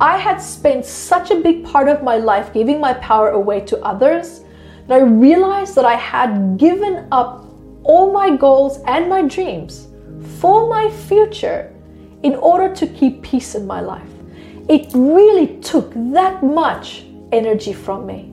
I 0.00 0.18
had 0.18 0.38
spent 0.38 0.84
such 0.84 1.30
a 1.30 1.40
big 1.40 1.64
part 1.64 1.88
of 1.88 2.02
my 2.02 2.16
life 2.16 2.52
giving 2.52 2.80
my 2.80 2.94
power 2.94 3.30
away 3.30 3.60
to 3.66 3.82
others 3.82 4.42
that 4.88 5.00
I 5.00 5.04
realized 5.04 5.74
that 5.74 5.84
I 5.84 5.94
had 5.94 6.58
given 6.58 7.08
up 7.10 7.46
all 7.82 8.12
my 8.12 8.36
goals 8.36 8.80
and 8.86 9.08
my 9.08 9.22
dreams 9.22 9.88
for 10.38 10.68
my 10.68 10.90
future 10.90 11.72
in 12.22 12.34
order 12.34 12.74
to 12.74 12.86
keep 12.86 13.22
peace 13.22 13.54
in 13.54 13.66
my 13.66 13.80
life. 13.80 14.08
It 14.68 14.90
really 14.94 15.58
took 15.60 15.92
that 16.12 16.42
much 16.42 17.04
energy 17.32 17.72
from 17.72 18.06
me. 18.06 18.32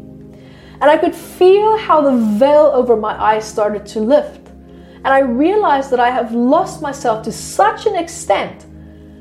And 0.81 0.85
I 0.91 0.97
could 0.97 1.15
feel 1.15 1.77
how 1.77 2.01
the 2.01 2.17
veil 2.37 2.71
over 2.73 2.95
my 2.95 3.13
eyes 3.21 3.45
started 3.45 3.85
to 3.87 3.99
lift. 3.99 4.42
And 5.05 5.13
I 5.13 5.19
realized 5.19 5.91
that 5.91 5.99
I 5.99 6.09
have 6.09 6.31
lost 6.31 6.81
myself 6.81 7.23
to 7.25 7.31
such 7.31 7.85
an 7.85 7.95
extent 7.95 8.65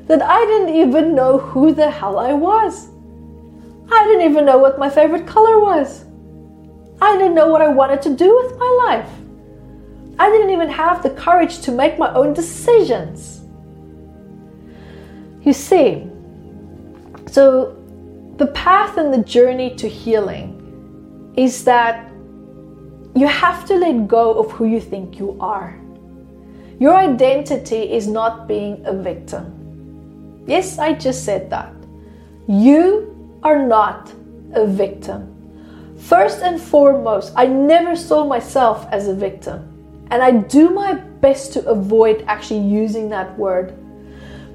that 0.07 0.21
I 0.21 0.45
didn't 0.45 0.75
even 0.75 1.13
know 1.13 1.37
who 1.37 1.73
the 1.73 1.89
hell 1.89 2.17
I 2.17 2.33
was. 2.33 2.89
I 3.91 4.03
didn't 4.05 4.31
even 4.31 4.45
know 4.45 4.57
what 4.57 4.79
my 4.79 4.89
favorite 4.89 5.27
color 5.27 5.59
was. 5.59 6.05
I 7.01 7.17
didn't 7.17 7.35
know 7.35 7.49
what 7.49 7.61
I 7.61 7.67
wanted 7.67 8.01
to 8.03 8.15
do 8.15 8.33
with 8.43 8.57
my 8.57 8.85
life. 8.87 9.09
I 10.19 10.29
didn't 10.29 10.51
even 10.51 10.69
have 10.69 11.03
the 11.03 11.09
courage 11.09 11.59
to 11.61 11.71
make 11.71 11.99
my 11.99 12.13
own 12.13 12.33
decisions. 12.33 13.41
You 15.41 15.51
see, 15.51 16.07
so 17.27 17.75
the 18.37 18.47
path 18.47 18.97
and 18.97 19.13
the 19.13 19.23
journey 19.23 19.75
to 19.75 19.89
healing 19.89 21.33
is 21.35 21.65
that 21.65 22.09
you 23.15 23.27
have 23.27 23.65
to 23.65 23.75
let 23.75 24.07
go 24.07 24.33
of 24.33 24.51
who 24.51 24.65
you 24.65 24.81
think 24.81 25.19
you 25.19 25.37
are. 25.39 25.79
Your 26.79 26.95
identity 26.95 27.91
is 27.91 28.07
not 28.07 28.47
being 28.47 28.81
a 28.85 28.93
victim. 28.93 30.43
Yes, 30.47 30.77
I 30.79 30.93
just 30.93 31.23
said 31.23 31.49
that. 31.49 31.73
You 32.47 33.39
are 33.43 33.65
not 33.65 34.11
a 34.53 34.65
victim. 34.65 35.29
First 35.97 36.41
and 36.41 36.59
foremost, 36.59 37.33
I 37.35 37.45
never 37.45 37.95
saw 37.95 38.25
myself 38.25 38.87
as 38.91 39.07
a 39.07 39.13
victim. 39.13 39.69
And 40.11 40.21
I 40.21 40.31
do 40.31 40.69
my 40.69 40.93
best 40.93 41.53
to 41.53 41.65
avoid 41.65 42.25
actually 42.27 42.67
using 42.67 43.09
that 43.09 43.37
word 43.37 43.73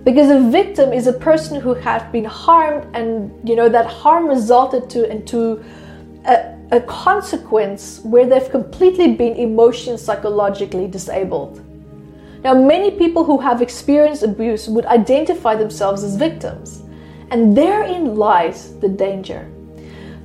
because 0.05 0.31
a 0.31 0.41
victim 0.51 0.93
is 0.93 1.07
a 1.07 1.13
person 1.13 1.61
who 1.61 1.75
has 1.75 2.03
been 2.13 2.25
harmed 2.25 2.87
and 2.95 3.31
you 3.49 3.57
know 3.57 3.69
that 3.69 3.87
harm 3.87 4.27
resulted 4.27 4.89
to 4.91 5.11
into 5.11 5.39
a, 5.53 5.65
a 6.71 6.81
consequence 6.83 8.01
where 8.03 8.27
they've 8.27 8.51
completely 8.51 9.15
been 9.15 9.37
emotionally 9.37 9.99
psychologically 9.99 10.87
disabled 10.87 11.65
Now, 12.45 12.55
many 12.55 12.93
people 12.93 13.25
who 13.25 13.39
have 13.39 13.63
experienced 13.63 14.23
abuse 14.23 14.69
would 14.69 14.87
identify 14.87 15.57
themselves 15.57 16.05
as 16.05 16.17
victims, 16.17 16.83
and 17.31 17.57
therein 17.57 18.15
lies 18.15 18.79
the 18.79 18.89
danger. 18.89 19.51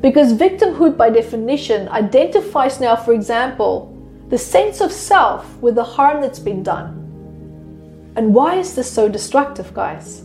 Because 0.02 0.34
victimhood, 0.34 0.96
by 0.96 1.10
definition, 1.10 1.90
identifies 1.90 2.80
now, 2.80 2.96
for 2.96 3.14
example, 3.14 3.90
the 4.30 4.38
sense 4.38 4.80
of 4.80 4.92
self 4.92 5.58
with 5.58 5.76
the 5.76 5.84
harm 5.84 6.22
that's 6.22 6.40
been 6.40 6.62
done. 6.62 7.00
And 8.16 8.34
why 8.34 8.58
is 8.60 8.76
this 8.76 8.92
so 8.92 9.10
destructive, 9.10 9.74
guys? 9.74 10.24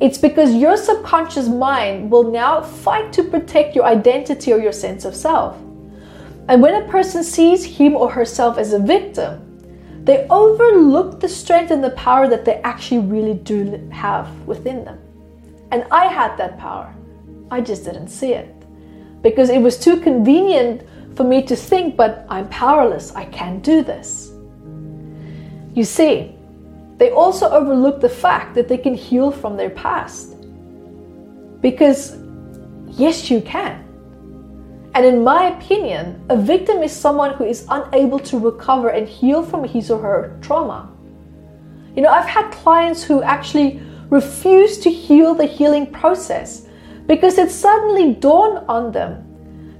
It's 0.00 0.18
because 0.18 0.54
your 0.54 0.76
subconscious 0.76 1.48
mind 1.48 2.10
will 2.10 2.30
now 2.30 2.62
fight 2.62 3.12
to 3.14 3.24
protect 3.24 3.74
your 3.74 3.84
identity 3.84 4.52
or 4.52 4.58
your 4.58 4.72
sense 4.72 5.04
of 5.04 5.14
self. 5.16 5.56
And 6.48 6.62
when 6.62 6.80
a 6.80 6.88
person 6.88 7.24
sees 7.24 7.64
him 7.64 7.96
or 7.96 8.10
herself 8.10 8.58
as 8.58 8.72
a 8.72 8.78
victim, 8.78 9.44
they 10.04 10.26
overlook 10.30 11.20
the 11.20 11.28
strength 11.28 11.70
and 11.70 11.82
the 11.82 11.90
power 11.90 12.28
that 12.28 12.44
they 12.44 12.62
actually 12.62 13.00
really 13.00 13.34
do 13.34 13.88
have 13.92 14.30
within 14.46 14.84
them. 14.84 14.98
And 15.72 15.84
I 15.90 16.06
had 16.06 16.36
that 16.38 16.58
power. 16.58 16.94
I 17.50 17.60
just 17.60 17.84
didn't 17.84 18.08
see 18.08 18.32
it. 18.32 18.54
Because 19.20 19.50
it 19.50 19.60
was 19.60 19.78
too 19.78 20.00
convenient 20.00 20.82
for 21.16 21.24
me 21.24 21.42
to 21.42 21.56
think, 21.56 21.96
but 21.96 22.24
I'm 22.30 22.48
powerless. 22.48 23.12
I 23.14 23.24
can't 23.24 23.62
do 23.62 23.82
this. 23.82 24.32
You 25.74 25.84
see, 25.84 26.37
they 26.98 27.10
also 27.10 27.48
overlook 27.50 28.00
the 28.00 28.08
fact 28.08 28.54
that 28.54 28.68
they 28.68 28.76
can 28.78 28.94
heal 28.94 29.30
from 29.30 29.56
their 29.56 29.70
past. 29.70 30.36
Because, 31.60 32.18
yes, 32.88 33.30
you 33.30 33.40
can. 33.40 33.84
And 34.94 35.06
in 35.06 35.22
my 35.22 35.56
opinion, 35.56 36.20
a 36.28 36.36
victim 36.36 36.82
is 36.82 36.92
someone 36.92 37.34
who 37.34 37.44
is 37.44 37.66
unable 37.68 38.18
to 38.20 38.38
recover 38.38 38.88
and 38.88 39.08
heal 39.08 39.44
from 39.44 39.62
his 39.64 39.90
or 39.90 40.00
her 40.00 40.36
trauma. 40.40 40.90
You 41.94 42.02
know, 42.02 42.10
I've 42.10 42.28
had 42.28 42.50
clients 42.50 43.04
who 43.04 43.22
actually 43.22 43.80
refuse 44.10 44.78
to 44.78 44.90
heal 44.90 45.34
the 45.34 45.46
healing 45.46 45.86
process 45.86 46.66
because 47.06 47.38
it 47.38 47.50
suddenly 47.50 48.14
dawned 48.14 48.64
on 48.68 48.92
them 48.92 49.24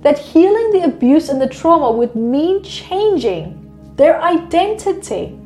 that 0.02 0.18
healing 0.18 0.70
the 0.72 0.84
abuse 0.84 1.28
and 1.28 1.40
the 1.40 1.48
trauma 1.48 1.90
would 1.90 2.14
mean 2.14 2.62
changing 2.62 3.54
their 3.96 4.22
identity, 4.22 5.38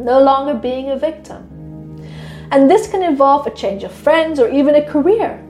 no 0.00 0.20
longer 0.22 0.54
being 0.54 0.90
a 0.90 0.96
victim. 0.96 1.46
And 2.50 2.68
this 2.68 2.88
can 2.90 3.02
involve 3.02 3.46
a 3.46 3.54
change 3.54 3.84
of 3.84 3.92
friends 3.92 4.40
or 4.40 4.48
even 4.48 4.74
a 4.74 4.84
career 4.84 5.44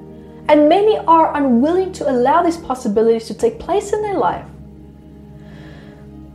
and 0.51 0.69
many 0.69 0.99
are 0.99 1.37
unwilling 1.37 1.93
to 1.93 2.11
allow 2.11 2.43
these 2.43 2.57
possibilities 2.57 3.29
to 3.29 3.35
take 3.35 3.61
place 3.61 3.93
in 3.93 4.03
their 4.03 4.19
life. 4.19 4.45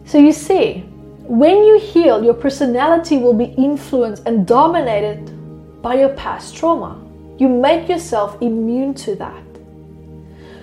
So 0.05 0.17
you 0.17 0.31
see, 0.31 0.85
when 1.27 1.65
you 1.65 1.79
heal, 1.79 2.23
your 2.23 2.33
personality 2.33 3.17
will 3.17 3.33
be 3.33 3.53
influenced 3.57 4.23
and 4.25 4.47
dominated 4.47 5.81
by 5.81 5.95
your 5.95 6.09
past 6.09 6.55
trauma. 6.55 7.03
You 7.37 7.49
make 7.49 7.89
yourself 7.89 8.41
immune 8.41 8.93
to 9.05 9.15
that. 9.15 9.43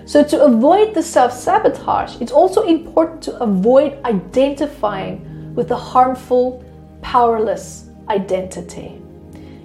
So, 0.06 0.24
to 0.24 0.44
avoid 0.44 0.94
the 0.94 1.02
self 1.02 1.32
sabotage, 1.32 2.20
it's 2.22 2.32
also 2.32 2.62
important 2.62 3.22
to 3.24 3.36
avoid 3.42 4.02
identifying 4.04 5.54
with 5.54 5.68
the 5.68 5.76
harmful, 5.76 6.64
powerless 7.02 7.90
identity. 8.08 9.00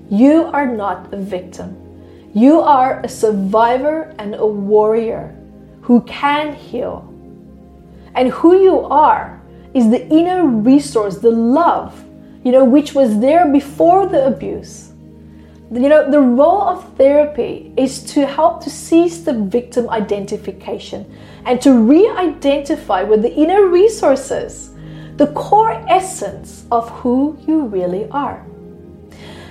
You 0.09 0.43
are 0.45 0.67
not 0.67 1.13
a 1.13 1.17
victim. 1.17 1.75
You 2.33 2.59
are 2.59 3.01
a 3.01 3.09
survivor 3.09 4.13
and 4.19 4.35
a 4.35 4.45
warrior 4.45 5.35
who 5.81 6.01
can 6.01 6.53
heal. 6.53 7.13
And 8.13 8.29
who 8.29 8.61
you 8.61 8.81
are 8.81 9.41
is 9.73 9.89
the 9.89 10.07
inner 10.09 10.45
resource, 10.45 11.17
the 11.19 11.31
love, 11.31 12.03
you 12.43 12.51
know, 12.51 12.65
which 12.65 12.93
was 12.93 13.19
there 13.19 13.51
before 13.51 14.07
the 14.07 14.25
abuse. 14.25 14.91
You 15.71 15.89
know, 15.89 16.09
the 16.09 16.21
role 16.21 16.61
of 16.61 16.95
therapy 16.95 17.73
is 17.75 18.01
to 18.13 18.25
help 18.25 18.63
to 18.63 18.69
cease 18.69 19.19
the 19.19 19.33
victim 19.33 19.89
identification 19.89 21.05
and 21.45 21.61
to 21.61 21.73
re 21.73 22.07
identify 22.09 23.03
with 23.03 23.21
the 23.21 23.33
inner 23.33 23.67
resources, 23.67 24.71
the 25.17 25.27
core 25.33 25.71
essence 25.89 26.65
of 26.71 26.89
who 26.89 27.37
you 27.47 27.65
really 27.65 28.07
are 28.09 28.45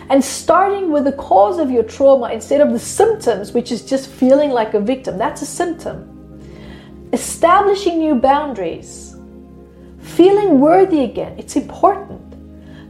and 0.08 0.22
starting 0.22 0.92
with 0.92 1.04
the 1.04 1.12
cause 1.12 1.58
of 1.58 1.70
your 1.70 1.82
trauma 1.82 2.30
instead 2.30 2.60
of 2.60 2.72
the 2.72 2.78
symptoms, 2.78 3.52
which 3.52 3.72
is 3.72 3.84
just 3.84 4.08
feeling 4.08 4.50
like 4.50 4.74
a 4.74 4.80
victim. 4.80 5.18
That's 5.18 5.42
a 5.42 5.46
symptom. 5.46 6.12
Establishing 7.12 7.98
new 7.98 8.14
boundaries, 8.14 9.16
feeling 10.00 10.60
worthy 10.60 11.02
again, 11.02 11.36
it's 11.38 11.56
important. 11.56 12.22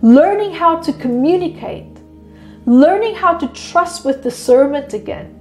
Learning 0.03 0.53
how 0.53 0.77
to 0.81 0.93
communicate, 0.93 1.97
learning 2.67 3.15
how 3.15 3.39
to 3.39 3.49
trust 3.49 4.05
with 4.05 4.23
discernment 4.23 4.93
again. 4.93 5.33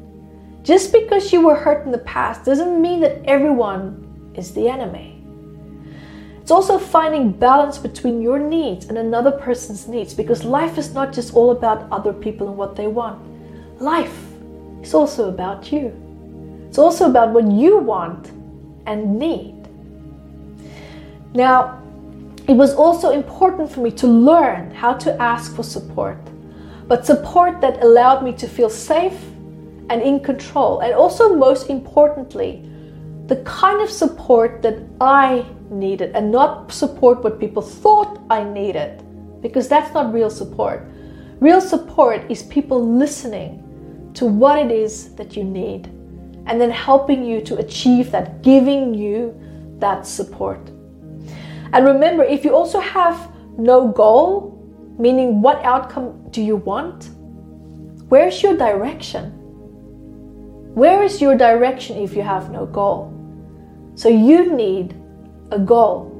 Just 0.63 0.93
because 0.93 1.33
you 1.33 1.45
were 1.45 1.55
hurt 1.55 1.85
in 1.85 1.91
the 1.91 1.99
past 1.99 2.45
doesn't 2.45 2.81
mean 2.81 3.01
that 3.01 3.23
everyone 3.25 4.31
is 4.33 4.53
the 4.53 4.69
enemy. 4.69 5.14
It's 6.45 6.51
also 6.51 6.77
finding 6.77 7.31
balance 7.31 7.79
between 7.79 8.21
your 8.21 8.37
needs 8.37 8.85
and 8.85 8.99
another 8.99 9.31
person's 9.31 9.87
needs 9.87 10.13
because 10.13 10.43
life 10.43 10.77
is 10.77 10.93
not 10.93 11.11
just 11.11 11.33
all 11.33 11.49
about 11.49 11.91
other 11.91 12.13
people 12.13 12.47
and 12.47 12.55
what 12.55 12.75
they 12.75 12.85
want. 12.85 13.19
Life 13.81 14.15
is 14.83 14.93
also 14.93 15.27
about 15.27 15.71
you. 15.71 15.91
It's 16.67 16.77
also 16.77 17.09
about 17.09 17.31
what 17.31 17.49
you 17.49 17.79
want 17.79 18.29
and 18.85 19.17
need. 19.17 19.55
Now, 21.33 21.81
it 22.47 22.53
was 22.53 22.75
also 22.75 23.09
important 23.09 23.71
for 23.71 23.79
me 23.79 23.89
to 23.93 24.05
learn 24.05 24.69
how 24.69 24.93
to 24.93 25.19
ask 25.19 25.55
for 25.55 25.63
support, 25.63 26.19
but 26.87 27.07
support 27.07 27.59
that 27.61 27.83
allowed 27.83 28.23
me 28.23 28.31
to 28.33 28.47
feel 28.47 28.69
safe 28.69 29.19
and 29.89 29.99
in 29.99 30.19
control, 30.19 30.81
and 30.81 30.93
also, 30.93 31.33
most 31.33 31.71
importantly, 31.71 32.61
the 33.25 33.37
kind 33.37 33.81
of 33.81 33.89
support 33.89 34.61
that 34.61 34.77
I 35.01 35.43
needed 35.69 36.15
and 36.15 36.31
not 36.31 36.71
support 36.71 37.23
what 37.23 37.39
people 37.39 37.61
thought 37.61 38.21
I 38.29 38.43
needed 38.43 39.03
because 39.41 39.67
that's 39.67 39.93
not 39.93 40.13
real 40.13 40.29
support. 40.29 40.87
Real 41.39 41.61
support 41.61 42.29
is 42.29 42.43
people 42.43 42.83
listening 42.83 43.61
to 44.13 44.25
what 44.25 44.57
it 44.57 44.71
is 44.71 45.13
that 45.15 45.35
you 45.35 45.43
need 45.43 45.87
and 46.47 46.61
then 46.61 46.71
helping 46.71 47.23
you 47.23 47.41
to 47.41 47.57
achieve 47.57 48.11
that, 48.11 48.41
giving 48.41 48.93
you 48.93 49.39
that 49.79 50.07
support. 50.07 50.59
And 51.73 51.85
remember, 51.85 52.23
if 52.23 52.45
you 52.45 52.55
also 52.55 52.79
have 52.79 53.31
no 53.57 53.87
goal, 53.87 54.51
meaning 54.97 55.41
what 55.41 55.63
outcome 55.65 56.29
do 56.29 56.41
you 56.41 56.55
want? 56.55 57.09
Where's 58.09 58.41
your 58.41 58.55
direction? 58.55 59.31
Where 60.75 61.03
is 61.03 61.21
your 61.21 61.35
direction 61.35 61.97
if 61.97 62.15
you 62.15 62.21
have 62.21 62.51
no 62.51 62.65
goal? 62.65 63.11
So 63.95 64.09
you 64.09 64.55
need 64.55 64.93
a 65.51 65.59
goal. 65.59 66.11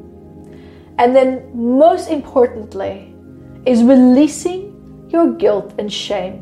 And 0.98 1.16
then, 1.16 1.50
most 1.54 2.10
importantly, 2.10 3.14
is 3.66 3.84
releasing 3.84 5.08
your 5.10 5.34
guilt 5.34 5.74
and 5.78 5.92
shame. 5.92 6.42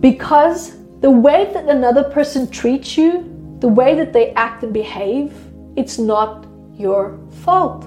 Because 0.00 0.76
the 1.00 1.10
way 1.10 1.50
that 1.52 1.68
another 1.68 2.04
person 2.04 2.50
treats 2.50 2.96
you, 2.96 3.30
the 3.60 3.68
way 3.68 3.94
that 3.94 4.12
they 4.12 4.32
act 4.32 4.62
and 4.62 4.72
behave, 4.72 5.32
it's 5.76 5.98
not 5.98 6.46
your 6.74 7.18
fault. 7.42 7.86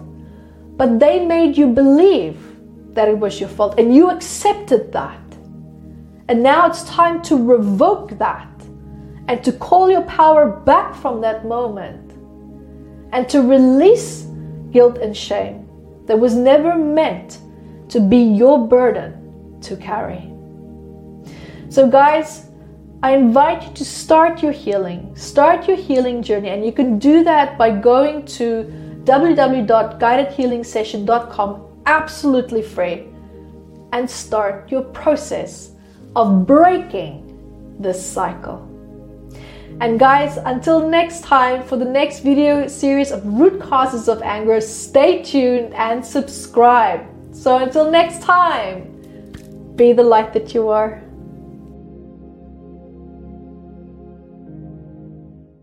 But 0.78 1.00
they 1.00 1.26
made 1.26 1.58
you 1.58 1.68
believe 1.68 2.38
that 2.94 3.08
it 3.08 3.18
was 3.18 3.40
your 3.40 3.50
fault 3.50 3.80
and 3.80 3.96
you 3.96 4.10
accepted 4.10 4.92
that. 4.92 5.20
And 6.30 6.44
now 6.44 6.68
it's 6.68 6.84
time 6.84 7.22
to 7.24 7.36
revoke 7.36 8.18
that 8.18 8.50
and 9.28 9.44
to 9.44 9.52
call 9.52 9.90
your 9.90 10.04
power 10.04 10.50
back 10.50 10.96
from 10.96 11.22
that 11.22 11.46
moment 11.46 12.07
and 13.12 13.28
to 13.30 13.42
release 13.42 14.28
guilt 14.72 14.98
and 14.98 15.16
shame 15.16 15.68
that 16.06 16.18
was 16.18 16.36
never 16.36 16.76
meant 16.76 17.40
to 17.90 18.00
be 18.00 18.18
your 18.18 18.68
burden 18.68 19.60
to 19.62 19.76
carry. 19.76 20.32
So, 21.70 21.90
guys, 21.90 22.46
I 23.04 23.16
invite 23.16 23.64
you 23.64 23.72
to 23.74 23.86
start 23.86 24.42
your 24.42 24.52
healing, 24.52 25.16
start 25.16 25.68
your 25.68 25.78
healing 25.78 26.24
journey, 26.24 26.50
and 26.50 26.66
you 26.66 26.72
can 26.72 26.98
do 26.98 27.24
that 27.24 27.56
by 27.58 27.70
going 27.72 28.26
to 28.38 28.64
www.guidedhealingsession.com 29.04 31.64
absolutely 31.86 32.62
free 32.62 33.08
and 33.94 34.10
start 34.10 34.70
your 34.70 34.84
process 34.84 35.72
of 36.16 36.46
breaking 36.46 37.24
this 37.80 38.06
cycle. 38.06 38.67
And 39.80 40.00
guys, 40.00 40.38
until 40.38 40.90
next 40.90 41.22
time 41.24 41.64
for 41.64 41.78
the 41.78 41.86
next 41.86 42.22
video 42.22 42.68
series 42.68 43.12
of 43.12 43.24
root 43.24 43.62
causes 43.62 44.10
of 44.10 44.24
anger, 44.24 44.60
stay 44.60 45.22
tuned 45.22 45.76
and 45.76 46.04
subscribe. 46.04 47.06
So 47.32 47.58
until 47.60 47.92
next 47.92 48.24
time, 48.24 48.92
be 49.76 49.94
the 49.94 50.02
light 50.02 50.34
that 50.34 50.56
you 50.56 50.70
are. 50.70 51.04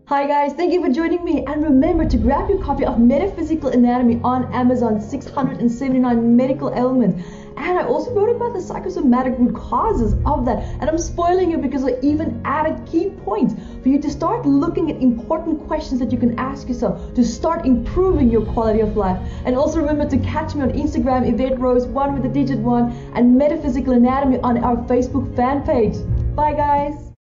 Hi 0.07 0.27
guys, 0.27 0.53
thank 0.53 0.71
you 0.71 0.81
for 0.81 0.93
joining 0.93 1.25
me 1.25 1.43
and 1.45 1.61
remember 1.61 2.07
to 2.07 2.17
grab 2.17 2.47
your 2.47 2.63
copy 2.63 2.85
of 2.85 2.99
Metaphysical 2.99 3.69
Anatomy 3.69 4.21
on 4.23 4.53
Amazon 4.53 5.01
679 5.01 6.37
Medical 6.37 6.73
Ailments 6.73 7.21
And 7.57 7.79
I 7.79 7.85
also 7.85 8.11
wrote 8.13 8.35
about 8.35 8.53
the 8.53 8.61
psychosomatic 8.61 9.37
root 9.39 9.55
causes 9.55 10.13
of 10.25 10.45
that. 10.45 10.59
And 10.79 10.89
I'm 10.89 10.97
spoiling 10.97 11.51
you 11.51 11.57
because 11.57 11.83
I 11.83 11.97
even 12.01 12.41
added 12.43 12.85
key 12.85 13.09
points 13.23 13.55
for 13.81 13.89
you 13.89 13.99
to 14.01 14.09
start 14.09 14.45
looking 14.45 14.91
at 14.91 15.01
important 15.01 15.65
questions 15.67 15.99
that 15.99 16.11
you 16.11 16.17
can 16.17 16.37
ask 16.37 16.67
yourself 16.67 17.13
to 17.15 17.23
start 17.23 17.65
improving 17.65 18.29
your 18.29 18.45
quality 18.45 18.81
of 18.81 18.97
life. 18.97 19.19
And 19.45 19.55
also 19.55 19.79
remember 19.79 20.09
to 20.09 20.17
catch 20.19 20.55
me 20.55 20.63
on 20.63 20.71
Instagram, 20.71 21.27
Yvette 21.27 21.59
Rose, 21.59 21.85
one 21.85 22.13
with 22.13 22.23
the 22.23 22.29
digit 22.29 22.59
one, 22.59 22.91
and 23.13 23.37
Metaphysical 23.37 23.93
Anatomy 23.93 24.39
on 24.39 24.63
our 24.63 24.77
Facebook 24.87 25.35
fan 25.35 25.63
page. 25.63 25.95
Bye, 26.35 26.53
guys. 26.53 27.04